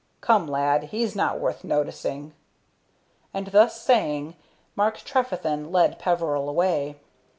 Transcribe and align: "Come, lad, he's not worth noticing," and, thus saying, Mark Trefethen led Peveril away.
"Come, 0.19 0.47
lad, 0.47 0.85
he's 0.85 1.15
not 1.15 1.39
worth 1.39 1.63
noticing," 1.63 2.33
and, 3.35 3.45
thus 3.45 3.79
saying, 3.79 4.35
Mark 4.75 4.97
Trefethen 4.97 5.71
led 5.71 5.99
Peveril 5.99 6.49
away. 6.49 6.95